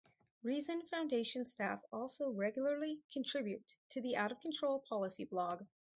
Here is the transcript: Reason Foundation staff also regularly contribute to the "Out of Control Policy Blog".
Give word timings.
Reason 0.41 0.81
Foundation 0.87 1.45
staff 1.45 1.79
also 1.93 2.31
regularly 2.31 3.01
contribute 3.13 3.75
to 3.91 4.01
the 4.01 4.17
"Out 4.17 4.31
of 4.31 4.39
Control 4.41 4.79
Policy 4.79 5.25
Blog". 5.25 5.67